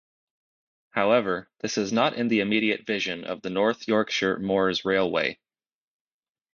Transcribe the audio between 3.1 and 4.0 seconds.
of the North